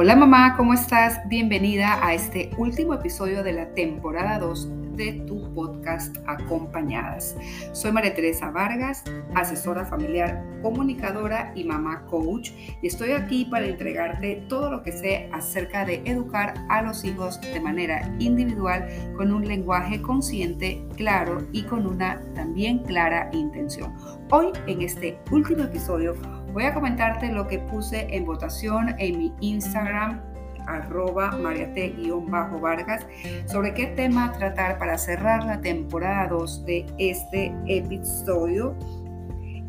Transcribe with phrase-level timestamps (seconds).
[0.00, 1.18] Hola mamá, ¿cómo estás?
[1.28, 7.36] Bienvenida a este último episodio de la temporada 2 de tu podcast Acompañadas.
[7.72, 9.02] Soy María Teresa Vargas,
[9.34, 15.28] asesora familiar, comunicadora y mamá coach y estoy aquí para entregarte todo lo que sé
[15.32, 18.86] acerca de educar a los hijos de manera individual
[19.16, 23.96] con un lenguaje consciente, claro y con una también clara intención.
[24.30, 26.14] Hoy en este último episodio
[26.52, 30.20] Voy a comentarte lo que puse en votación en mi Instagram
[30.66, 33.06] arroba mariate-vargas
[33.46, 38.76] sobre qué tema tratar para cerrar la temporada 2 de este episodio.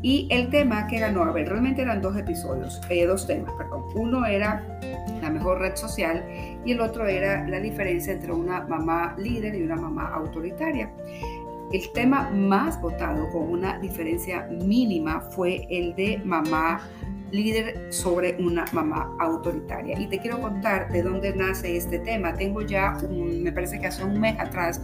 [0.02, 3.84] Y el tema que ganó, a ver, realmente eran dos episodios, eh, dos temas, perdón.
[3.96, 4.80] Uno era
[5.22, 6.24] la mejor red social
[6.64, 10.90] y el otro era la diferencia entre una mamá líder y una mamá autoritaria.
[11.72, 16.82] El tema más votado con una diferencia mínima fue el de mamá
[17.32, 20.00] líder sobre una mamá autoritaria.
[20.00, 22.34] Y te quiero contar de dónde nace este tema.
[22.34, 24.82] Tengo ya, me parece que hace un mes atrás,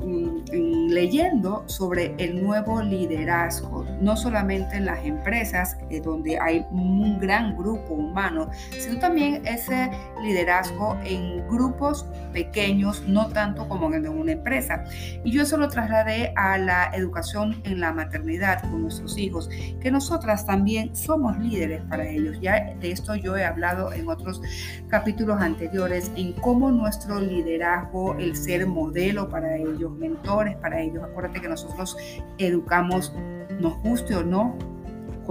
[0.00, 7.56] leyendo sobre el nuevo liderazgo, no solamente en las empresas, eh, donde hay un gran
[7.56, 9.90] grupo humano, sino también ese
[10.22, 14.84] liderazgo en grupos pequeños, no tanto como en una empresa.
[15.24, 19.48] Y yo eso lo trasladé a la educación en la maternidad con nuestros hijos,
[19.80, 22.38] que nosotras también somos líderes para ellos.
[22.40, 24.40] Ya de esto yo he hablado en otros
[24.88, 31.02] capítulos anteriores, en cómo nuestro liderazgo, el ser modelo para ellos, mentores para ellos.
[31.04, 31.96] Acuérdate que nosotros
[32.38, 33.12] educamos,
[33.60, 34.56] nos guste o no,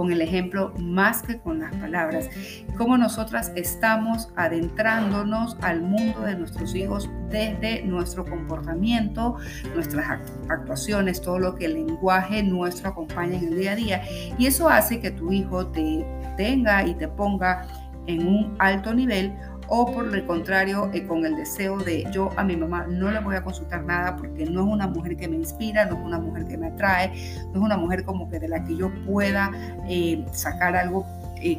[0.00, 2.30] con el ejemplo más que con las palabras.
[2.78, 9.36] Cómo nosotras estamos adentrándonos al mundo de nuestros hijos desde nuestro comportamiento,
[9.74, 14.02] nuestras actuaciones, todo lo que el lenguaje nuestro acompaña en el día a día.
[14.38, 16.06] Y eso hace que tu hijo te
[16.38, 17.66] tenga y te ponga
[18.06, 19.34] en un alto nivel
[19.70, 23.20] o por el contrario eh, con el deseo de yo a mi mamá no le
[23.20, 26.18] voy a consultar nada porque no es una mujer que me inspira, no es una
[26.18, 27.12] mujer que me atrae,
[27.52, 29.50] no es una mujer como que de la que yo pueda
[29.88, 31.06] eh, sacar algo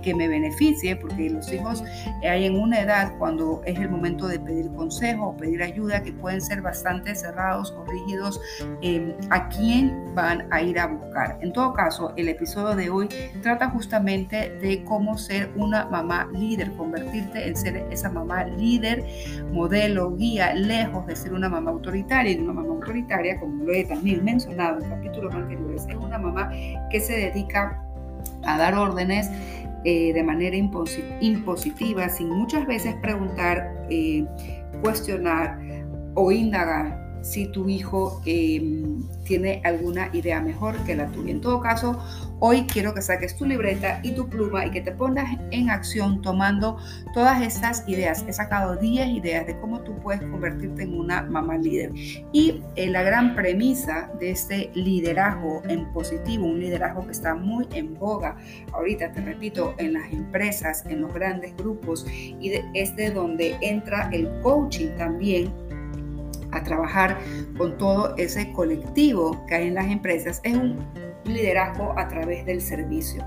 [0.01, 1.83] que me beneficie, porque los hijos
[2.23, 6.13] hay en una edad cuando es el momento de pedir consejo o pedir ayuda que
[6.13, 8.39] pueden ser bastante cerrados o rígidos
[8.81, 11.37] em, a quién van a ir a buscar.
[11.41, 13.09] En todo caso, el episodio de hoy
[13.41, 19.03] trata justamente de cómo ser una mamá líder, convertirte en ser esa mamá líder,
[19.51, 22.31] modelo, guía, lejos de ser una mamá autoritaria.
[22.31, 26.51] Y una mamá autoritaria, como lo he también mencionado en capítulos anteriores, es una mamá
[26.89, 27.83] que se dedica
[28.43, 29.29] a dar órdenes
[29.83, 34.25] eh, de manera impositiva, sin muchas veces preguntar, eh,
[34.81, 35.59] cuestionar
[36.15, 41.31] o indagar si tu hijo em, tiene alguna idea mejor que la tuya.
[41.31, 41.99] En todo caso,
[42.39, 46.21] hoy quiero que saques tu libreta y tu pluma y que te pongas en acción
[46.21, 46.77] tomando
[47.13, 48.25] todas estas ideas.
[48.27, 51.91] He sacado 10 ideas de cómo tú puedes convertirte en una mamá líder.
[52.31, 57.67] Y eh, la gran premisa de este liderazgo en positivo, un liderazgo que está muy
[57.73, 58.35] en boga
[58.73, 64.09] ahorita, te repito, en las empresas, en los grandes grupos, y es de donde entra
[64.11, 65.51] el coaching también
[66.51, 67.17] a trabajar
[67.57, 70.79] con todo ese colectivo que hay en las empresas es un
[71.25, 73.23] liderazgo a través del servicio.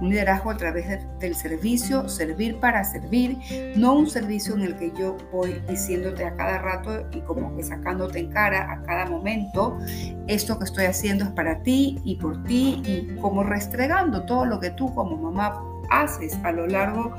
[0.00, 0.86] Un liderazgo a través
[1.18, 3.38] del servicio, servir para servir,
[3.76, 7.62] no un servicio en el que yo voy diciéndote a cada rato y como que
[7.62, 9.78] sacándote en cara a cada momento,
[10.26, 14.58] esto que estoy haciendo es para ti y por ti y como restregando todo lo
[14.58, 17.12] que tú como mamá haces a lo largo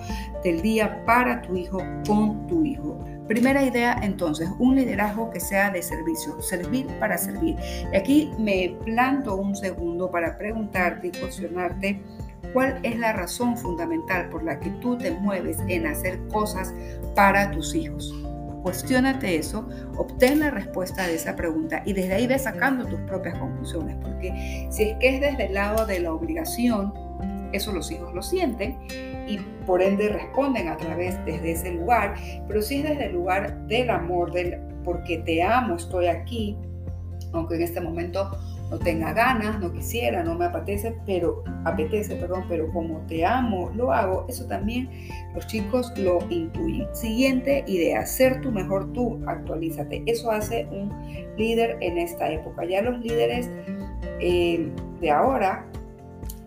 [0.44, 2.98] del día para tu hijo, con tu hijo.
[3.32, 7.56] Primera idea, entonces, un liderazgo que sea de servicio, servir para servir.
[7.94, 12.02] Y aquí me planto un segundo para preguntarte y cuestionarte
[12.52, 16.74] cuál es la razón fundamental por la que tú te mueves en hacer cosas
[17.16, 18.14] para tus hijos.
[18.64, 19.66] Cuestiónate eso,
[19.96, 24.68] obtén la respuesta de esa pregunta y desde ahí ve sacando tus propias conclusiones, porque
[24.70, 26.94] si es que es desde el lado de la obligación,
[27.54, 28.78] eso los hijos lo sienten
[29.28, 32.16] y por ende responden a través desde ese lugar,
[32.48, 36.58] pero si es desde el lugar del amor, del porque te amo, estoy aquí,
[37.34, 38.32] aunque en este momento
[38.72, 43.70] no tenga ganas, no quisiera, no me apetece, pero apetece, perdón, pero como te amo,
[43.76, 44.90] lo hago, eso también
[45.36, 46.88] los chicos lo intuyen.
[46.96, 50.04] Siguiente idea, ser tu mejor tú, actualízate.
[50.06, 50.90] Eso hace un
[51.38, 52.64] líder en esta época.
[52.64, 53.50] Ya los líderes
[54.22, 54.72] eh,
[55.02, 55.66] de ahora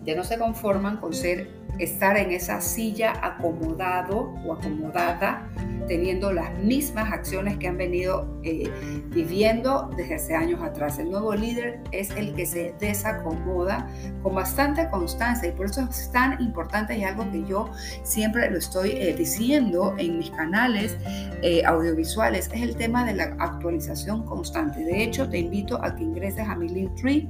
[0.07, 1.49] ya no se conforman con ser
[1.79, 5.49] estar en esa silla acomodado o acomodada
[5.87, 8.71] teniendo las mismas acciones que han venido eh,
[9.09, 10.99] viviendo desde hace años atrás.
[10.99, 13.89] El nuevo líder es el que se desacomoda
[14.23, 17.71] con bastante constancia y por eso es tan importante y algo que yo
[18.03, 20.97] siempre lo estoy eh, diciendo en mis canales
[21.43, 24.81] eh, audiovisuales, es el tema de la actualización constante.
[24.81, 27.29] De hecho, te invito a que ingreses a mi Linktree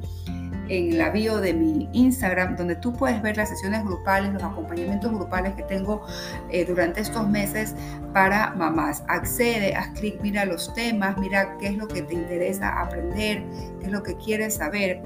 [0.69, 5.13] en la bio de mi Instagram, donde tú puedes ver las sesiones grupales, los acompañamientos
[5.13, 6.05] grupales que tengo
[6.51, 7.75] eh, durante estos meses
[8.13, 9.03] para mamás.
[9.09, 13.43] Accede, haz clic, mira los temas, mira qué es lo que te interesa aprender,
[13.81, 15.03] qué es lo que quieres saber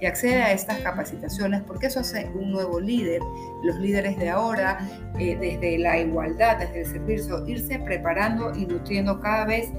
[0.00, 3.20] y accede a estas capacitaciones porque eso hace un nuevo líder.
[3.62, 4.78] Los líderes de ahora,
[5.18, 9.70] eh, desde la igualdad, desde el servicio, irse preparando y nutriendo cada vez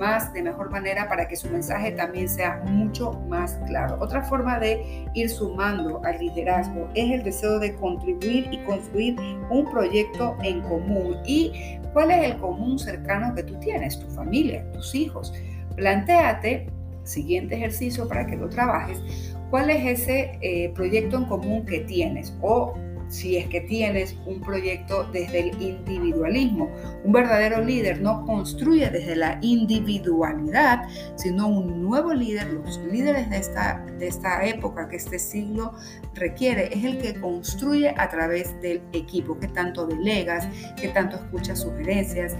[0.00, 3.98] de mejor manera para que su mensaje también sea mucho más claro.
[4.00, 9.16] Otra forma de ir sumando al liderazgo es el deseo de contribuir y construir
[9.50, 11.18] un proyecto en común.
[11.26, 11.52] ¿Y
[11.92, 14.00] cuál es el común cercano que tú tienes?
[14.00, 15.34] Tu familia, tus hijos.
[15.76, 16.68] Plantéate,
[17.04, 19.02] siguiente ejercicio para que lo trabajes,
[19.50, 22.72] cuál es ese eh, proyecto en común que tienes o
[23.10, 26.70] si es que tienes un proyecto desde el individualismo.
[27.04, 30.84] Un verdadero líder no construye desde la individualidad,
[31.16, 35.72] sino un nuevo líder, los líderes de esta, de esta época que este siglo
[36.14, 40.46] requiere, es el que construye a través del equipo, que tanto delegas,
[40.80, 42.36] que tanto escuchas sugerencias,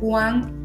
[0.00, 0.63] cuán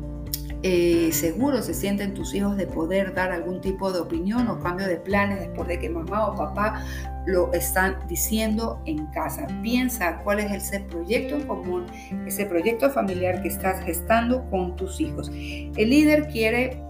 [0.62, 4.88] eh, seguro se sienten tus hijos de poder dar algún tipo de opinión o cambio
[4.88, 6.84] de planes después de que mamá o papá
[7.26, 9.48] lo están diciendo en casa.
[9.62, 11.86] Piensa cuál es ese proyecto en común,
[12.26, 15.30] ese proyecto familiar que estás gestando con tus hijos.
[15.30, 16.82] El líder quiere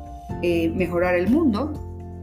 [0.42, 1.74] eh, mejorar el mundo,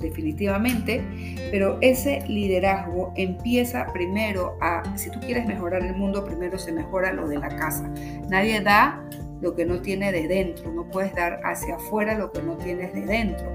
[0.01, 1.03] definitivamente,
[1.51, 7.13] pero ese liderazgo empieza primero a, si tú quieres mejorar el mundo, primero se mejora
[7.13, 7.89] lo de la casa.
[8.29, 9.03] Nadie da
[9.47, 12.93] lo que no tiene de dentro, no puedes dar hacia afuera lo que no tienes
[12.93, 13.47] de dentro.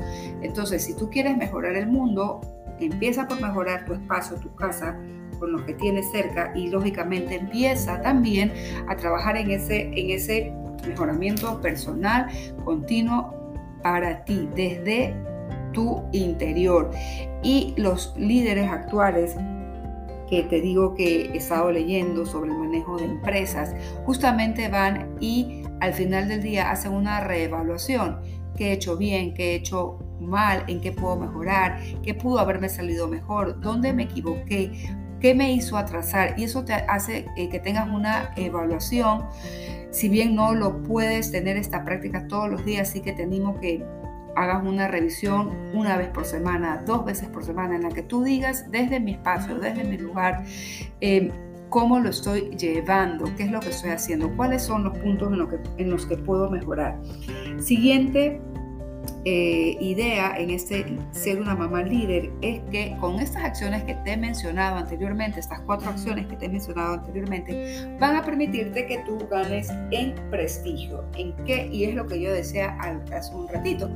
[0.41, 2.39] Entonces, si tú quieres mejorar el mundo,
[2.79, 4.97] empieza por mejorar tu espacio, tu casa,
[5.37, 8.53] con los que tienes cerca y lógicamente empieza también
[8.87, 10.53] a trabajar en ese, en ese
[10.87, 12.27] mejoramiento personal
[12.63, 13.33] continuo
[13.81, 15.13] para ti, desde
[15.73, 16.91] tu interior.
[17.43, 19.35] Y los líderes actuales
[20.31, 25.60] que te digo que he estado leyendo sobre el manejo de empresas, justamente van y
[25.81, 28.19] al final del día hacen una reevaluación.
[28.55, 29.33] ¿Qué he hecho bien?
[29.33, 30.63] ¿Qué he hecho mal?
[30.67, 31.79] ¿En qué puedo mejorar?
[32.03, 33.59] ¿Qué pudo haberme salido mejor?
[33.59, 34.71] ¿Dónde me equivoqué?
[35.19, 36.35] ¿Qué me hizo atrasar?
[36.37, 39.25] Y eso te hace eh, que tengas una evaluación.
[39.89, 43.59] Si bien no lo puedes tener esta práctica todos los días, sí que te animo
[43.59, 43.83] que
[44.35, 48.23] hagas una revisión una vez por semana, dos veces por semana, en la que tú
[48.23, 50.43] digas desde mi espacio, desde mi lugar,
[51.01, 51.31] eh,
[51.71, 55.47] cómo lo estoy llevando, qué es lo que estoy haciendo, cuáles son los puntos en,
[55.47, 56.99] que, en los que puedo mejorar.
[57.59, 58.41] Siguiente
[59.23, 64.13] eh, idea en este ser una mamá líder es que con estas acciones que te
[64.13, 68.97] he mencionado anteriormente, estas cuatro acciones que te he mencionado anteriormente, van a permitirte que
[69.05, 71.05] tú ganes en prestigio.
[71.17, 71.67] ¿En qué?
[71.71, 72.75] Y es lo que yo decía
[73.13, 73.89] hace un ratito,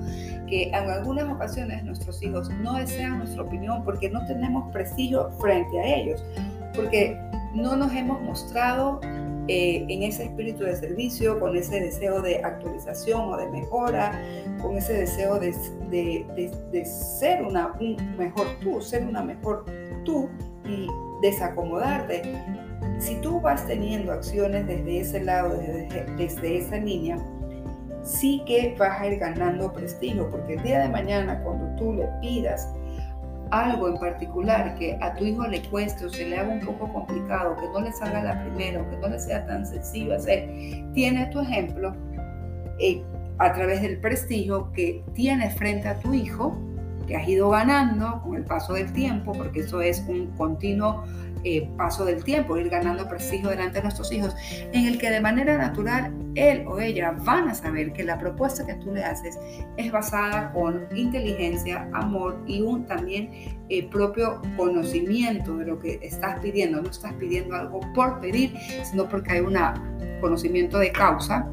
[0.48, 5.77] que en algunas ocasiones nuestros hijos no desean nuestra opinión porque no tenemos prestigio frente
[5.77, 6.24] a ellos,
[6.74, 7.19] porque
[7.56, 9.00] no nos hemos mostrado
[9.48, 14.19] eh, en ese espíritu de servicio, con ese deseo de actualización o de mejora,
[14.62, 15.54] con ese deseo de,
[16.84, 19.66] ser una, un mejor tú, ser una mejor
[20.04, 20.30] tú
[20.66, 20.88] y
[21.22, 22.24] desacomodarte.
[23.00, 27.18] Si tú vas teniendo acciones desde ese lado, desde, desde esa línea,
[28.03, 32.08] sí que vas a ir ganando prestigio, porque el día de mañana cuando tú le
[32.22, 32.68] pidas
[33.52, 36.92] algo en particular que a tu hijo le cueste o se le haga un poco
[36.92, 40.50] complicado, que no le salga la primera o que no le sea tan sencillo hacer,
[40.94, 41.94] tienes tu ejemplo
[42.80, 43.02] eh,
[43.38, 46.58] a través del prestigio que tienes frente a tu hijo,
[47.08, 51.04] que has ido ganando con el paso del tiempo, porque eso es un continuo
[51.48, 54.36] eh, paso del tiempo, ir ganando prestigio delante de nuestros hijos,
[54.74, 58.66] en el que de manera natural él o ella van a saber que la propuesta
[58.66, 59.38] que tú le haces
[59.78, 63.30] es basada con inteligencia, amor y un también
[63.70, 66.82] eh, propio conocimiento de lo que estás pidiendo.
[66.82, 69.56] No estás pidiendo algo por pedir, sino porque hay un
[70.22, 71.48] conocimiento de causa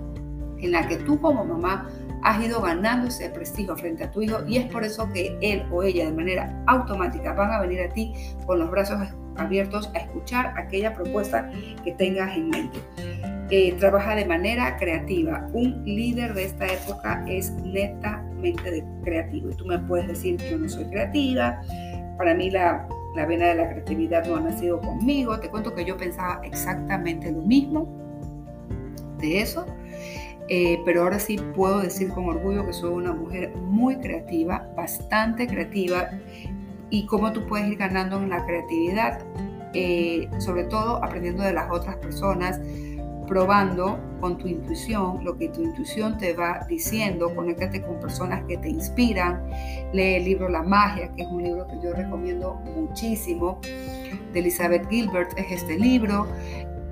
[0.59, 1.87] en la que tú como mamá
[2.23, 5.65] has ido ganando ese prestigio frente a tu hijo y es por eso que él
[5.71, 8.13] o ella de manera automática van a venir a ti
[8.47, 8.99] con los brazos
[9.37, 11.51] abiertos a escuchar aquella propuesta
[11.85, 12.79] que tengas en mente.
[13.51, 15.47] Eh, trabaja de manera creativa.
[15.53, 19.51] Un líder de esta época es netamente creativo.
[19.51, 21.61] Y tú me puedes decir, yo no soy creativa,
[22.17, 25.39] para mí la, la vena de la creatividad no ha nacido conmigo.
[25.39, 27.87] Te cuento que yo pensaba exactamente lo mismo
[29.19, 29.67] de eso.
[30.49, 35.47] Eh, pero ahora sí puedo decir con orgullo que soy una mujer muy creativa, bastante
[35.47, 36.11] creativa,
[36.93, 39.19] y cómo tú puedes ir ganando en la creatividad,
[39.73, 42.61] eh, sobre todo aprendiendo de las otras personas,
[43.27, 48.59] probando con tu intuición lo que tu intuición te va diciendo, conéctate con personas que
[48.59, 49.43] te inspiran,
[49.95, 53.59] lee el libro La magia, que es un libro que yo recomiendo muchísimo,
[54.35, 56.27] de Elizabeth Gilbert es este libro,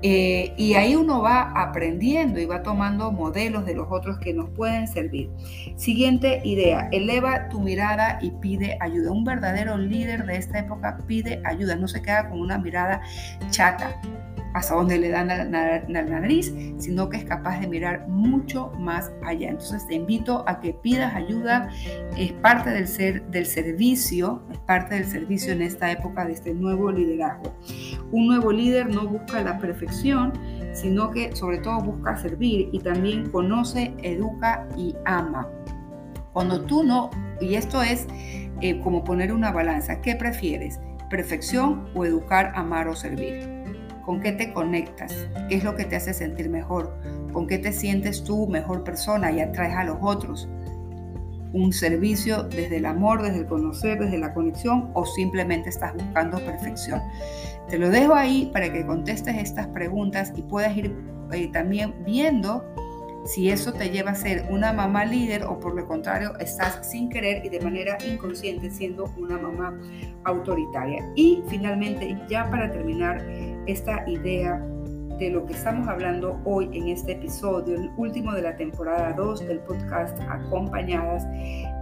[0.03, 4.49] eh, y ahí uno va aprendiendo y va tomando modelos de los otros que nos
[4.49, 5.29] pueden servir.
[5.75, 9.11] Siguiente idea, eleva tu mirada y pide ayuda.
[9.11, 13.01] Un verdadero líder de esta época pide ayuda, no se queda con una mirada
[13.49, 13.99] chata
[14.53, 19.49] hasta donde le dan la, nariz, sino que es capaz de mirar mucho más allá.
[19.49, 21.69] Entonces te invito a que pidas ayuda,
[22.17, 26.53] es parte del, ser, del servicio, es parte del servicio en esta época de este
[26.53, 27.53] nuevo liderazgo.
[28.11, 30.33] Un nuevo líder no busca la perfección,
[30.73, 35.47] sino que sobre todo busca servir y también conoce, educa y ama.
[36.33, 38.07] Cuando tú no, y esto es
[38.61, 40.79] eh, como poner una balanza, ¿qué prefieres?
[41.09, 43.60] ¿Perfección o educar, amar o servir?
[44.05, 45.27] ¿Con qué te conectas?
[45.47, 46.95] ¿Qué es lo que te hace sentir mejor?
[47.31, 50.49] ¿Con qué te sientes tú mejor persona y atraes a los otros?
[51.53, 56.37] ¿Un servicio desde el amor, desde el conocer, desde la conexión o simplemente estás buscando
[56.39, 57.01] perfección?
[57.69, 60.95] Te lo dejo ahí para que contestes estas preguntas y puedas ir
[61.31, 62.63] eh, también viendo
[63.25, 67.09] si eso te lleva a ser una mamá líder o por lo contrario estás sin
[67.09, 69.77] querer y de manera inconsciente siendo una mamá
[70.23, 71.05] autoritaria.
[71.15, 73.23] Y finalmente, ya para terminar
[73.67, 74.63] esta idea
[75.19, 79.47] de lo que estamos hablando hoy en este episodio, el último de la temporada 2
[79.47, 81.27] del podcast Acompañadas,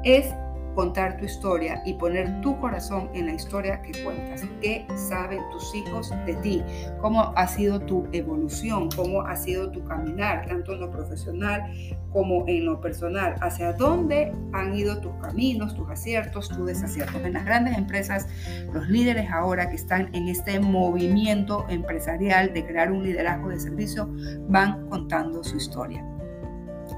[0.03, 0.33] es
[0.75, 4.43] contar tu historia y poner tu corazón en la historia que cuentas.
[4.61, 6.63] ¿Qué saben tus hijos de ti?
[7.01, 8.89] ¿Cómo ha sido tu evolución?
[8.95, 11.63] ¿Cómo ha sido tu caminar, tanto en lo profesional
[12.11, 13.35] como en lo personal?
[13.41, 17.21] ¿Hacia dónde han ido tus caminos, tus aciertos, tus desaciertos?
[17.23, 18.27] En las grandes empresas,
[18.73, 24.09] los líderes ahora que están en este movimiento empresarial de crear un liderazgo de servicio
[24.47, 26.05] van contando su historia.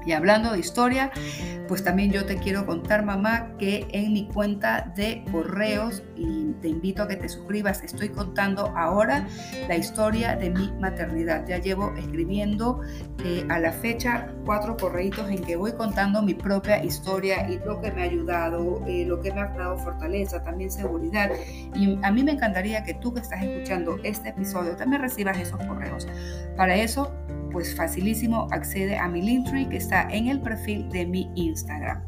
[0.04, 1.10] Y hablando de historia,
[1.68, 6.68] pues también yo te quiero contar, mamá, que en mi cuenta de correos, y te
[6.68, 9.26] invito a que te suscribas, estoy contando ahora
[9.68, 11.46] la historia de mi maternidad.
[11.46, 12.82] Ya llevo escribiendo
[13.24, 17.80] eh, a la fecha cuatro correitos en que voy contando mi propia historia y lo
[17.80, 21.30] que me ha ayudado, eh, lo que me ha dado fortaleza, también seguridad.
[21.74, 25.64] Y a mí me encantaría que tú que estás escuchando este episodio también recibas esos
[25.64, 26.06] correos.
[26.56, 27.12] Para eso
[27.52, 32.02] pues facilísimo accede a mi Linktree que está en el perfil de mi Instagram.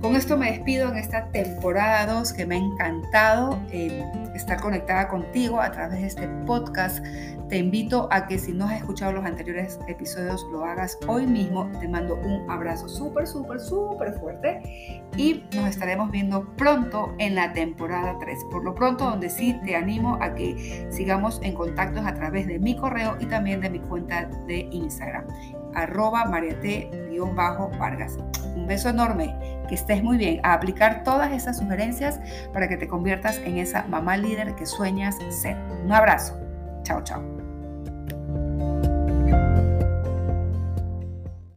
[0.00, 4.02] Con esto me despido en esta temporada 2 que me ha encantado eh,
[4.34, 7.04] estar conectada contigo a través de este podcast.
[7.50, 11.70] Te invito a que si no has escuchado los anteriores episodios lo hagas hoy mismo.
[11.80, 17.52] Te mando un abrazo súper, súper, súper fuerte y nos estaremos viendo pronto en la
[17.52, 18.38] temporada 3.
[18.50, 22.58] Por lo pronto, donde sí te animo a que sigamos en contactos a través de
[22.58, 25.26] mi correo y también de mi cuenta de Instagram
[25.74, 28.18] arroba mariate-vargas.
[28.54, 29.34] Un beso enorme,
[29.70, 32.20] que estés muy bien, a aplicar todas esas sugerencias
[32.52, 35.56] para que te conviertas en esa mamá líder que sueñas ser.
[35.84, 36.36] Un abrazo.
[36.82, 37.39] Chao, chao.